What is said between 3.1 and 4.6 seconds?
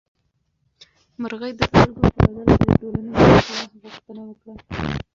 د اصلاح غوښتنه وکړه.